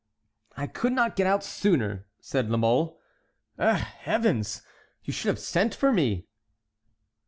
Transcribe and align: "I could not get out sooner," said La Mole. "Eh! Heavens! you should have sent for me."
"I 0.57 0.65
could 0.65 0.93
not 0.93 1.15
get 1.15 1.27
out 1.27 1.43
sooner," 1.43 2.07
said 2.19 2.49
La 2.49 2.57
Mole. 2.57 2.99
"Eh! 3.59 3.75
Heavens! 3.77 4.63
you 5.03 5.13
should 5.13 5.29
have 5.29 5.37
sent 5.37 5.75
for 5.75 5.91
me." 5.93 6.25